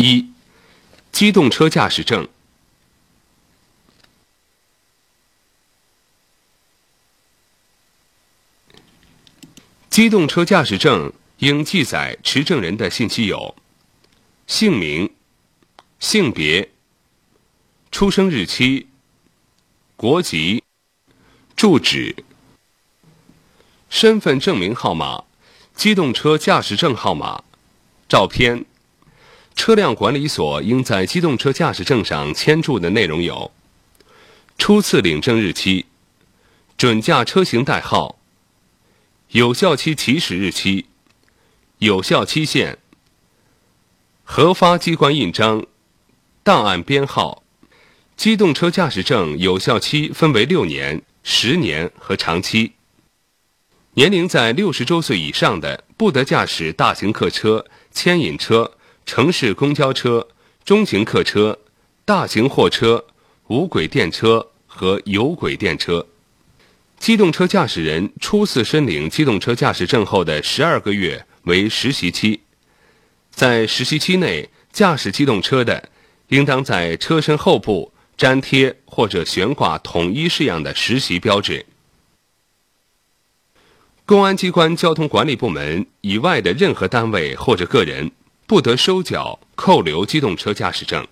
[0.00, 0.30] 一、
[1.10, 2.28] 机动车驾驶证。
[9.90, 13.56] 机动车驾驶证应记载持证人的信息有：
[14.46, 15.12] 姓名、
[15.98, 16.70] 性别、
[17.90, 18.86] 出生日期、
[19.96, 20.62] 国籍、
[21.56, 22.24] 住址、
[23.90, 25.24] 身份证明号码、
[25.74, 27.42] 机动车驾驶证号码、
[28.08, 28.64] 照片。
[29.58, 33.50] 车辆管理所应在机动车驾驶证上签注的内容有：
[34.56, 35.86] 初次领证日期、
[36.76, 38.20] 准驾车型代号。
[39.30, 40.86] 有效期起始日期、
[41.78, 42.78] 有效期限、
[44.22, 45.66] 核发机关印章、
[46.44, 47.42] 档案编号。
[48.16, 52.74] 机动车驾驶证有效期分为六年、十年和长期。
[53.94, 58.77] 年龄在六十周岁以上的，不得驾驶大型客车、牵引车、
[59.08, 60.28] 城市公交车、
[60.66, 61.58] 中型客车、
[62.04, 63.02] 大型货车、
[63.46, 66.06] 无轨电车和有轨电车。
[66.98, 72.40] 机动车驾驶人初次申领机动车驾驶证后的十二个月为实习期，
[73.30, 75.88] 在实习期内驾驶机动车的，
[76.28, 81.64] 应当在车身后部粘贴或者悬挂统一式样的实习标志。
[84.04, 88.10] 公安机关交通管理部门以外的任何单位或者个人，
[88.48, 91.06] 不得收缴、扣留机动车驾驶证。